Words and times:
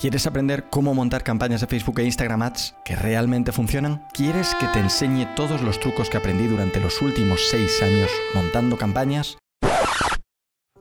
¿Quieres 0.00 0.26
aprender 0.26 0.64
cómo 0.70 0.94
montar 0.94 1.22
campañas 1.22 1.60
de 1.60 1.66
Facebook 1.66 1.98
e 1.98 2.04
Instagram 2.04 2.40
Ads 2.40 2.74
que 2.86 2.96
realmente 2.96 3.52
funcionan? 3.52 4.06
¿Quieres 4.14 4.54
que 4.54 4.66
te 4.68 4.78
enseñe 4.78 5.26
todos 5.36 5.60
los 5.60 5.78
trucos 5.78 6.08
que 6.08 6.16
aprendí 6.16 6.46
durante 6.46 6.80
los 6.80 7.02
últimos 7.02 7.48
6 7.50 7.82
años 7.82 8.10
montando 8.32 8.78
campañas? 8.78 9.36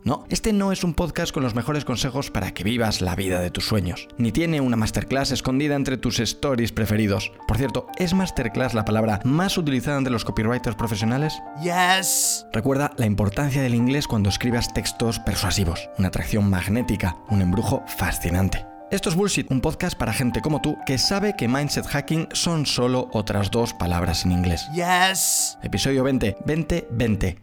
No, 0.05 0.23
este 0.29 0.53
no 0.53 0.71
es 0.71 0.85
un 0.85 0.93
podcast 0.93 1.33
con 1.33 1.43
los 1.43 1.53
mejores 1.53 1.83
consejos 1.83 2.31
para 2.31 2.53
que 2.53 2.63
vivas 2.63 3.01
la 3.01 3.13
vida 3.17 3.41
de 3.41 3.51
tus 3.51 3.67
sueños, 3.67 4.07
ni 4.17 4.31
tiene 4.31 4.61
una 4.61 4.77
masterclass 4.77 5.31
escondida 5.31 5.75
entre 5.75 5.97
tus 5.97 6.21
stories 6.21 6.71
preferidos. 6.71 7.33
Por 7.45 7.57
cierto, 7.57 7.87
¿es 7.97 8.13
masterclass 8.13 8.73
la 8.73 8.85
palabra 8.85 9.19
más 9.25 9.57
utilizada 9.57 9.97
entre 9.97 10.13
los 10.13 10.23
copywriters 10.23 10.77
profesionales? 10.77 11.41
Yes. 11.61 12.45
Recuerda 12.53 12.93
la 12.95 13.05
importancia 13.05 13.61
del 13.61 13.75
inglés 13.75 14.07
cuando 14.07 14.29
escribas 14.29 14.73
textos 14.73 15.19
persuasivos, 15.19 15.89
una 15.97 16.07
atracción 16.07 16.49
magnética, 16.49 17.17
un 17.27 17.41
embrujo 17.41 17.83
fascinante. 17.85 18.68
Esto 18.91 19.09
es 19.09 19.15
Bullshit, 19.15 19.51
un 19.51 19.61
podcast 19.61 19.95
para 19.95 20.11
gente 20.11 20.41
como 20.41 20.61
tú 20.61 20.75
que 20.83 20.97
sabe 20.97 21.35
que 21.35 21.47
mindset 21.47 21.85
hacking 21.85 22.27
son 22.31 22.65
solo 22.65 23.07
otras 23.13 23.51
dos 23.51 23.71
palabras 23.71 24.25
en 24.25 24.31
inglés. 24.31 24.67
Yes. 24.73 25.59
Episodio 25.61 26.03
20, 26.03 26.37
20, 26.43 26.87
20. 26.89 27.37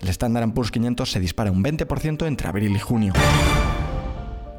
El 0.00 0.08
Standard 0.08 0.52
Poor's 0.52 0.72
500 0.72 1.08
se 1.08 1.20
dispara 1.20 1.52
un 1.52 1.62
20% 1.62 2.26
entre 2.26 2.48
abril 2.48 2.74
y 2.74 2.80
junio. 2.80 3.12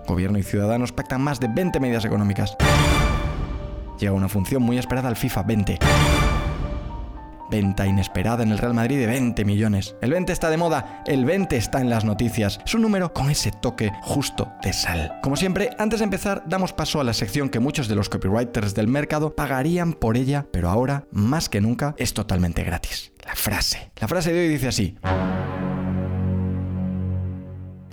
Gobierno 0.07 0.39
y 0.39 0.43
ciudadanos 0.43 0.93
pactan 0.93 1.21
más 1.21 1.41
de 1.41 1.49
20 1.49 1.77
medidas 1.81 2.05
económicas. 2.05 2.55
Llega 3.99 4.13
una 4.13 4.29
función 4.29 4.63
muy 4.63 4.77
esperada 4.77 5.09
al 5.09 5.17
FIFA 5.17 5.43
20 5.43 5.79
venta 7.51 7.85
inesperada 7.85 8.41
en 8.41 8.51
el 8.51 8.57
Real 8.57 8.73
Madrid 8.73 8.97
de 8.97 9.05
20 9.05 9.45
millones. 9.45 9.95
El 10.01 10.11
20 10.11 10.33
está 10.33 10.49
de 10.49 10.57
moda, 10.57 11.03
el 11.05 11.25
20 11.25 11.55
está 11.57 11.81
en 11.81 11.89
las 11.89 12.05
noticias. 12.05 12.59
Es 12.65 12.73
un 12.73 12.81
número 12.81 13.13
con 13.13 13.29
ese 13.29 13.51
toque 13.51 13.91
justo 14.01 14.51
de 14.63 14.73
sal. 14.73 15.19
Como 15.21 15.35
siempre, 15.35 15.69
antes 15.77 15.99
de 15.99 16.05
empezar, 16.05 16.43
damos 16.47 16.73
paso 16.73 16.99
a 16.99 17.03
la 17.03 17.13
sección 17.13 17.49
que 17.49 17.59
muchos 17.59 17.87
de 17.87 17.95
los 17.95 18.09
copywriters 18.09 18.73
del 18.73 18.87
mercado 18.87 19.35
pagarían 19.35 19.93
por 19.93 20.17
ella, 20.17 20.47
pero 20.51 20.69
ahora, 20.69 21.05
más 21.11 21.49
que 21.49 21.61
nunca, 21.61 21.93
es 21.97 22.13
totalmente 22.13 22.63
gratis. 22.63 23.11
La 23.25 23.35
frase. 23.35 23.91
La 23.99 24.07
frase 24.07 24.33
de 24.33 24.39
hoy 24.39 24.47
dice 24.47 24.69
así. 24.69 24.97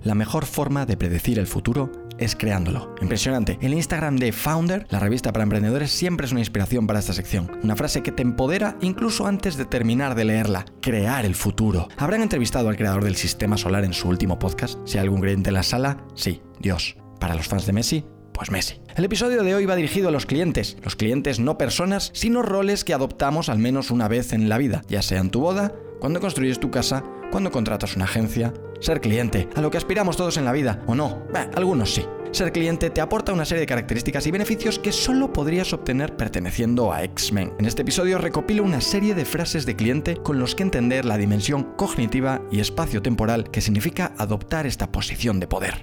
La 0.04 0.14
mejor 0.14 0.46
forma 0.46 0.86
de 0.86 0.96
predecir 0.96 1.38
el 1.38 1.46
futuro 1.46 2.07
es 2.18 2.36
creándolo. 2.36 2.94
Impresionante. 3.00 3.58
El 3.60 3.74
Instagram 3.74 4.16
de 4.16 4.32
Founder, 4.32 4.86
la 4.90 4.98
revista 4.98 5.32
para 5.32 5.44
emprendedores, 5.44 5.90
siempre 5.90 6.26
es 6.26 6.32
una 6.32 6.40
inspiración 6.40 6.86
para 6.86 6.98
esta 6.98 7.12
sección. 7.12 7.50
Una 7.62 7.76
frase 7.76 8.02
que 8.02 8.12
te 8.12 8.22
empodera 8.22 8.76
incluso 8.80 9.26
antes 9.26 9.56
de 9.56 9.64
terminar 9.64 10.14
de 10.14 10.24
leerla. 10.24 10.64
Crear 10.80 11.24
el 11.24 11.34
futuro. 11.34 11.88
¿Habrán 11.96 12.22
entrevistado 12.22 12.68
al 12.68 12.76
creador 12.76 13.04
del 13.04 13.16
sistema 13.16 13.56
solar 13.56 13.84
en 13.84 13.92
su 13.92 14.08
último 14.08 14.38
podcast? 14.38 14.78
Si 14.84 14.98
hay 14.98 15.04
algún 15.04 15.20
creyente 15.20 15.50
en 15.50 15.54
la 15.54 15.62
sala, 15.62 16.04
sí, 16.14 16.42
Dios. 16.58 16.96
Para 17.20 17.34
los 17.34 17.48
fans 17.48 17.66
de 17.66 17.72
Messi, 17.72 18.04
pues 18.32 18.50
Messi. 18.50 18.80
El 18.94 19.04
episodio 19.04 19.42
de 19.42 19.54
hoy 19.54 19.66
va 19.66 19.74
dirigido 19.74 20.08
a 20.08 20.12
los 20.12 20.26
clientes, 20.26 20.76
los 20.84 20.94
clientes 20.94 21.40
no 21.40 21.58
personas, 21.58 22.10
sino 22.14 22.42
roles 22.42 22.84
que 22.84 22.94
adoptamos 22.94 23.48
al 23.48 23.58
menos 23.58 23.90
una 23.90 24.06
vez 24.06 24.32
en 24.32 24.48
la 24.48 24.58
vida, 24.58 24.82
ya 24.88 25.02
sea 25.02 25.20
en 25.20 25.30
tu 25.30 25.40
boda, 25.40 25.74
cuando 26.00 26.20
construyes 26.20 26.60
tu 26.60 26.70
casa, 26.70 27.02
cuando 27.32 27.50
contratas 27.50 27.96
una 27.96 28.04
agencia, 28.04 28.54
ser 28.80 29.00
cliente, 29.00 29.48
a 29.54 29.60
lo 29.60 29.70
que 29.70 29.78
aspiramos 29.78 30.16
todos 30.16 30.36
en 30.36 30.44
la 30.44 30.52
vida, 30.52 30.82
¿o 30.86 30.94
no? 30.94 31.22
algunos 31.54 31.94
sí. 31.94 32.04
Ser 32.30 32.52
cliente 32.52 32.90
te 32.90 33.00
aporta 33.00 33.32
una 33.32 33.46
serie 33.46 33.60
de 33.60 33.66
características 33.66 34.26
y 34.26 34.30
beneficios 34.30 34.78
que 34.78 34.92
solo 34.92 35.32
podrías 35.32 35.72
obtener 35.72 36.14
perteneciendo 36.16 36.92
a 36.92 37.02
X-Men. 37.04 37.54
En 37.58 37.64
este 37.64 37.82
episodio 37.82 38.18
recopilo 38.18 38.62
una 38.62 38.80
serie 38.80 39.14
de 39.14 39.24
frases 39.24 39.64
de 39.64 39.76
cliente 39.76 40.16
con 40.16 40.38
los 40.38 40.54
que 40.54 40.62
entender 40.62 41.04
la 41.06 41.16
dimensión 41.16 41.74
cognitiva 41.76 42.42
y 42.50 42.60
espacio-temporal 42.60 43.50
que 43.50 43.62
significa 43.62 44.12
adoptar 44.18 44.66
esta 44.66 44.92
posición 44.92 45.40
de 45.40 45.48
poder. 45.48 45.82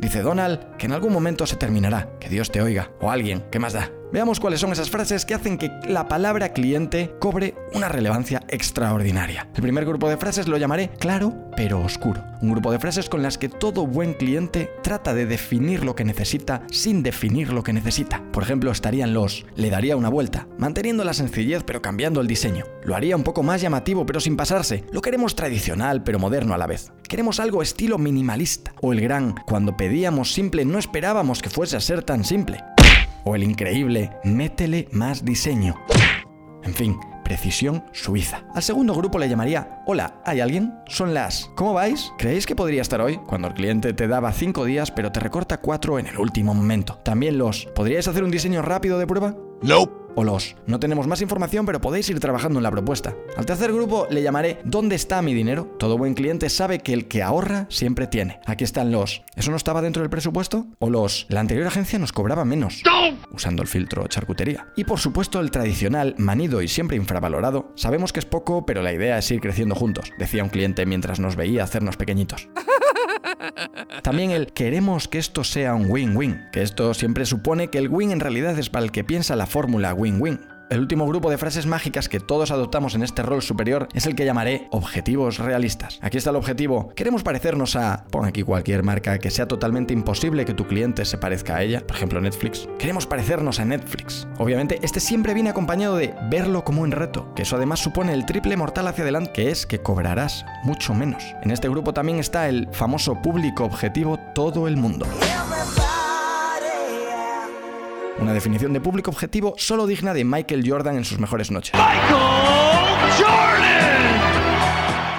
Dice 0.00 0.22
Donald 0.22 0.76
que 0.78 0.86
en 0.86 0.92
algún 0.92 1.12
momento 1.12 1.46
se 1.46 1.56
terminará, 1.56 2.08
que 2.18 2.30
Dios 2.30 2.50
te 2.50 2.62
oiga, 2.62 2.90
o 3.00 3.10
alguien, 3.10 3.44
¿qué 3.50 3.58
más 3.58 3.74
da? 3.74 3.90
Veamos 4.12 4.40
cuáles 4.40 4.60
son 4.60 4.72
esas 4.72 4.90
frases 4.90 5.24
que 5.24 5.32
hacen 5.32 5.56
que 5.56 5.70
la 5.88 6.06
palabra 6.06 6.50
cliente 6.50 7.14
cobre 7.18 7.54
una 7.72 7.88
relevancia 7.88 8.42
extraordinaria. 8.48 9.48
El 9.54 9.62
primer 9.62 9.86
grupo 9.86 10.10
de 10.10 10.18
frases 10.18 10.48
lo 10.48 10.58
llamaré 10.58 10.90
claro 10.98 11.34
pero 11.56 11.80
oscuro. 11.80 12.22
Un 12.42 12.50
grupo 12.50 12.72
de 12.72 12.78
frases 12.78 13.08
con 13.08 13.22
las 13.22 13.38
que 13.38 13.48
todo 13.48 13.86
buen 13.86 14.12
cliente 14.12 14.70
trata 14.82 15.14
de 15.14 15.24
definir 15.24 15.82
lo 15.82 15.94
que 15.94 16.04
necesita 16.04 16.62
sin 16.70 17.02
definir 17.02 17.54
lo 17.54 17.62
que 17.62 17.72
necesita. 17.72 18.22
Por 18.32 18.42
ejemplo, 18.42 18.70
estarían 18.70 19.14
los 19.14 19.46
le 19.54 19.70
daría 19.70 19.96
una 19.96 20.10
vuelta, 20.10 20.46
manteniendo 20.58 21.04
la 21.04 21.14
sencillez 21.14 21.62
pero 21.64 21.80
cambiando 21.80 22.20
el 22.20 22.26
diseño. 22.26 22.66
Lo 22.84 22.94
haría 22.94 23.16
un 23.16 23.22
poco 23.22 23.42
más 23.42 23.62
llamativo 23.62 24.04
pero 24.04 24.20
sin 24.20 24.36
pasarse. 24.36 24.84
Lo 24.92 25.00
queremos 25.00 25.36
tradicional 25.36 26.02
pero 26.02 26.18
moderno 26.18 26.52
a 26.52 26.58
la 26.58 26.66
vez. 26.66 26.92
Queremos 27.08 27.40
algo 27.40 27.62
estilo 27.62 27.96
minimalista. 27.96 28.74
O 28.82 28.92
el 28.92 29.00
gran, 29.00 29.34
cuando 29.46 29.74
pedíamos 29.74 30.34
simple 30.34 30.66
no 30.66 30.78
esperábamos 30.78 31.40
que 31.40 31.48
fuese 31.48 31.78
a 31.78 31.80
ser 31.80 32.02
tan 32.02 32.24
simple 32.24 32.62
o 33.24 33.34
el 33.34 33.42
increíble 33.42 34.10
métele 34.24 34.88
más 34.92 35.24
diseño. 35.24 35.74
En 36.64 36.74
fin, 36.74 36.96
precisión 37.24 37.84
suiza. 37.92 38.44
Al 38.54 38.62
segundo 38.62 38.94
grupo 38.94 39.18
le 39.18 39.28
llamaría 39.28 39.82
Hola, 39.86 40.20
¿hay 40.24 40.40
alguien? 40.40 40.74
Son 40.86 41.14
las 41.14 41.50
¿Cómo 41.56 41.72
vais? 41.72 42.12
¿Creéis 42.18 42.46
que 42.46 42.56
podría 42.56 42.82
estar 42.82 43.00
hoy? 43.00 43.18
Cuando 43.26 43.48
el 43.48 43.54
cliente 43.54 43.92
te 43.94 44.06
daba 44.06 44.32
5 44.32 44.64
días 44.64 44.90
pero 44.90 45.10
te 45.12 45.20
recorta 45.20 45.58
4 45.58 45.98
en 45.98 46.06
el 46.06 46.18
último 46.18 46.54
momento. 46.54 46.98
También 47.04 47.38
los 47.38 47.66
¿Podríais 47.74 48.06
hacer 48.08 48.24
un 48.24 48.30
diseño 48.30 48.62
rápido 48.62 48.98
de 48.98 49.06
prueba? 49.06 49.34
No 49.62 50.01
o 50.14 50.24
los 50.24 50.56
no 50.66 50.78
tenemos 50.78 51.06
más 51.06 51.22
información 51.22 51.66
pero 51.66 51.80
podéis 51.80 52.08
ir 52.10 52.20
trabajando 52.20 52.58
en 52.58 52.64
la 52.64 52.70
propuesta. 52.70 53.14
Al 53.36 53.46
tercer 53.46 53.72
grupo 53.72 54.06
le 54.10 54.22
llamaré 54.22 54.60
¿Dónde 54.64 54.96
está 54.96 55.22
mi 55.22 55.34
dinero? 55.34 55.64
Todo 55.78 55.98
buen 55.98 56.14
cliente 56.14 56.48
sabe 56.50 56.80
que 56.80 56.92
el 56.92 57.08
que 57.08 57.22
ahorra 57.22 57.66
siempre 57.68 58.06
tiene. 58.06 58.40
Aquí 58.46 58.64
están 58.64 58.90
los 58.92 59.22
¿Eso 59.36 59.50
no 59.50 59.56
estaba 59.56 59.82
dentro 59.82 60.02
del 60.02 60.10
presupuesto? 60.10 60.66
O 60.78 60.90
los 60.90 61.26
La 61.28 61.40
anterior 61.40 61.66
agencia 61.66 61.98
nos 61.98 62.12
cobraba 62.12 62.44
menos. 62.44 62.82
Usando 63.32 63.62
el 63.62 63.68
filtro 63.68 64.06
charcutería. 64.06 64.68
Y 64.76 64.84
por 64.84 64.98
supuesto 64.98 65.40
el 65.40 65.50
tradicional, 65.50 66.14
manido 66.18 66.62
y 66.62 66.68
siempre 66.68 66.96
infravalorado. 66.96 67.72
Sabemos 67.74 68.12
que 68.12 68.20
es 68.20 68.26
poco, 68.26 68.66
pero 68.66 68.82
la 68.82 68.92
idea 68.92 69.18
es 69.18 69.30
ir 69.30 69.40
creciendo 69.40 69.74
juntos, 69.74 70.12
decía 70.18 70.44
un 70.44 70.50
cliente 70.50 70.86
mientras 70.86 71.20
nos 71.20 71.36
veía 71.36 71.64
hacernos 71.64 71.96
pequeñitos. 71.96 72.48
También 74.02 74.30
el 74.30 74.52
queremos 74.52 75.08
que 75.08 75.18
esto 75.18 75.44
sea 75.44 75.74
un 75.74 75.90
win-win, 75.90 76.48
que 76.52 76.62
esto 76.62 76.94
siempre 76.94 77.26
supone 77.26 77.68
que 77.68 77.78
el 77.78 77.88
win 77.88 78.10
en 78.10 78.20
realidad 78.20 78.58
es 78.58 78.70
para 78.70 78.84
el 78.84 78.92
que 78.92 79.04
piensa 79.04 79.36
la 79.36 79.46
fórmula 79.46 79.94
win-win. 79.94 80.51
El 80.72 80.80
último 80.80 81.06
grupo 81.06 81.28
de 81.28 81.36
frases 81.36 81.66
mágicas 81.66 82.08
que 82.08 82.18
todos 82.18 82.50
adoptamos 82.50 82.94
en 82.94 83.02
este 83.02 83.22
rol 83.22 83.42
superior 83.42 83.88
es 83.92 84.06
el 84.06 84.14
que 84.14 84.24
llamaré 84.24 84.68
objetivos 84.70 85.36
realistas. 85.36 85.98
Aquí 86.00 86.16
está 86.16 86.30
el 86.30 86.36
objetivo. 86.36 86.94
Queremos 86.96 87.22
parecernos 87.22 87.76
a... 87.76 88.06
Pon 88.10 88.24
aquí 88.24 88.42
cualquier 88.42 88.82
marca 88.82 89.18
que 89.18 89.30
sea 89.30 89.46
totalmente 89.46 89.92
imposible 89.92 90.46
que 90.46 90.54
tu 90.54 90.66
cliente 90.66 91.04
se 91.04 91.18
parezca 91.18 91.56
a 91.56 91.62
ella. 91.62 91.86
Por 91.86 91.96
ejemplo, 91.96 92.22
Netflix. 92.22 92.70
Queremos 92.78 93.06
parecernos 93.06 93.60
a 93.60 93.66
Netflix. 93.66 94.26
Obviamente, 94.38 94.78
este 94.80 94.98
siempre 94.98 95.34
viene 95.34 95.50
acompañado 95.50 95.96
de 95.96 96.14
verlo 96.30 96.64
como 96.64 96.80
un 96.80 96.90
reto, 96.90 97.34
que 97.34 97.42
eso 97.42 97.56
además 97.56 97.80
supone 97.80 98.14
el 98.14 98.24
triple 98.24 98.56
mortal 98.56 98.88
hacia 98.88 99.02
adelante, 99.02 99.32
que 99.34 99.50
es 99.50 99.66
que 99.66 99.82
cobrarás 99.82 100.46
mucho 100.64 100.94
menos. 100.94 101.22
En 101.42 101.50
este 101.50 101.68
grupo 101.68 101.92
también 101.92 102.18
está 102.18 102.48
el 102.48 102.66
famoso 102.72 103.20
público 103.20 103.64
objetivo 103.64 104.18
todo 104.34 104.66
el 104.66 104.78
mundo. 104.78 105.04
Una 108.22 108.32
definición 108.32 108.72
de 108.72 108.80
público 108.80 109.10
objetivo 109.10 109.54
solo 109.56 109.84
digna 109.84 110.14
de 110.14 110.24
Michael 110.24 110.62
Jordan 110.64 110.96
en 110.96 111.04
sus 111.04 111.18
mejores 111.18 111.50
noches. 111.50 111.74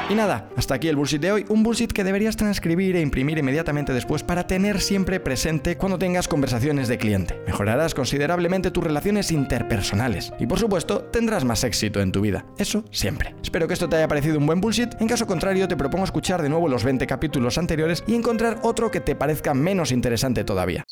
Y 0.09 0.15
nada, 0.15 0.47
hasta 0.55 0.75
aquí 0.75 0.87
el 0.87 0.95
bullshit 0.95 1.21
de 1.21 1.31
hoy, 1.31 1.45
un 1.49 1.63
bullshit 1.63 1.91
que 1.91 2.05
deberías 2.05 2.37
transcribir 2.37 2.95
e 2.95 3.01
imprimir 3.01 3.37
inmediatamente 3.37 3.91
después 3.91 4.23
para 4.23 4.47
tener 4.47 4.79
siempre 4.79 5.19
presente 5.19 5.75
cuando 5.75 5.97
tengas 5.97 6.29
conversaciones 6.29 6.87
de 6.87 6.97
cliente. 6.97 7.41
Mejorarás 7.45 7.93
considerablemente 7.93 8.71
tus 8.71 8.83
relaciones 8.83 9.31
interpersonales 9.31 10.31
y 10.39 10.45
por 10.45 10.59
supuesto 10.59 11.01
tendrás 11.01 11.43
más 11.43 11.65
éxito 11.65 11.99
en 11.99 12.13
tu 12.13 12.21
vida. 12.21 12.45
Eso 12.57 12.85
siempre. 12.91 13.35
Espero 13.43 13.67
que 13.67 13.73
esto 13.73 13.89
te 13.89 13.97
haya 13.97 14.07
parecido 14.07 14.37
un 14.37 14.45
buen 14.45 14.61
bullshit, 14.61 14.93
en 15.01 15.09
caso 15.09 15.27
contrario 15.27 15.67
te 15.67 15.75
propongo 15.75 16.05
escuchar 16.05 16.41
de 16.41 16.49
nuevo 16.49 16.69
los 16.69 16.85
20 16.85 17.05
capítulos 17.05 17.57
anteriores 17.57 18.03
y 18.07 18.15
encontrar 18.15 18.59
otro 18.63 18.91
que 18.91 19.01
te 19.01 19.15
parezca 19.15 19.53
menos 19.53 19.91
interesante 19.91 20.45
todavía. 20.45 20.85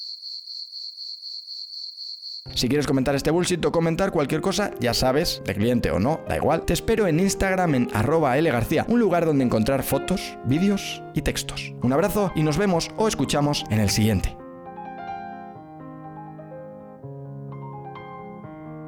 Si 2.53 2.67
quieres 2.67 2.87
comentar 2.87 3.15
este 3.15 3.31
bullshit 3.31 3.63
o 3.65 3.71
comentar 3.71 4.11
cualquier 4.11 4.41
cosa, 4.41 4.71
ya 4.79 4.93
sabes, 4.93 5.41
de 5.45 5.55
cliente 5.55 5.91
o 5.91 5.99
no, 5.99 6.19
da 6.27 6.35
igual, 6.35 6.63
te 6.63 6.73
espero 6.73 7.07
en 7.07 7.19
Instagram 7.19 7.75
en 7.75 7.87
arroba 7.93 8.35
lgarcía, 8.35 8.85
un 8.87 8.99
lugar 8.99 9.25
donde 9.25 9.43
encontrar 9.43 9.83
fotos, 9.83 10.37
vídeos 10.45 11.01
y 11.13 11.21
textos. 11.21 11.73
Un 11.81 11.93
abrazo 11.93 12.31
y 12.35 12.43
nos 12.43 12.57
vemos 12.57 12.91
o 12.97 13.07
escuchamos 13.07 13.65
en 13.69 13.79
el 13.79 13.89
siguiente. 13.89 14.35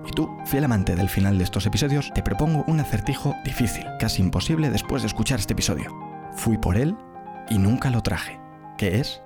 Y 0.06 0.12
tú, 0.12 0.30
fiel 0.46 0.66
amante 0.66 0.96
del 0.96 1.10
final 1.10 1.38
de 1.38 1.46
estos 1.46 1.66
episodios, 1.66 2.12
te 2.14 2.22
propongo 2.22 2.66
un 2.68 2.80
acertijo 2.80 3.34
difícil, 3.46 3.86
casi 4.00 4.22
imposible 4.22 4.70
después 4.70 5.02
de 5.02 5.08
escuchar 5.08 5.40
este 5.40 5.54
episodio. 5.54 5.96
Fui 6.34 6.58
por 6.58 6.78
él 6.78 6.96
y 7.50 7.58
nunca 7.58 7.90
lo 7.90 8.02
traje. 8.02 8.40
¿Qué 8.78 9.00
es? 9.00 9.23